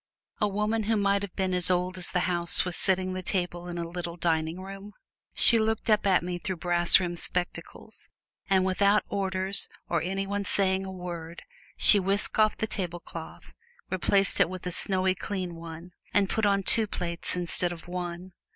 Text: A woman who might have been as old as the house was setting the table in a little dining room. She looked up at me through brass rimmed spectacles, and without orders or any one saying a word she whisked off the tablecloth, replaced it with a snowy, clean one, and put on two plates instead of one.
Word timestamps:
A 0.41 0.47
woman 0.47 0.85
who 0.85 0.97
might 0.97 1.21
have 1.21 1.35
been 1.35 1.53
as 1.53 1.69
old 1.69 1.95
as 1.95 2.09
the 2.09 2.21
house 2.21 2.65
was 2.65 2.75
setting 2.75 3.13
the 3.13 3.21
table 3.21 3.67
in 3.67 3.77
a 3.77 3.87
little 3.87 4.17
dining 4.17 4.59
room. 4.59 4.93
She 5.35 5.59
looked 5.59 5.91
up 5.91 6.07
at 6.07 6.23
me 6.23 6.39
through 6.39 6.55
brass 6.57 6.99
rimmed 6.99 7.19
spectacles, 7.19 8.09
and 8.49 8.65
without 8.65 9.03
orders 9.09 9.67
or 9.87 10.01
any 10.01 10.25
one 10.25 10.43
saying 10.43 10.85
a 10.87 10.91
word 10.91 11.43
she 11.77 11.99
whisked 11.99 12.39
off 12.39 12.57
the 12.57 12.65
tablecloth, 12.65 13.53
replaced 13.91 14.39
it 14.39 14.49
with 14.49 14.65
a 14.65 14.71
snowy, 14.71 15.13
clean 15.13 15.53
one, 15.55 15.91
and 16.15 16.31
put 16.31 16.47
on 16.47 16.63
two 16.63 16.87
plates 16.87 17.35
instead 17.35 17.71
of 17.71 17.87
one. 17.87 18.31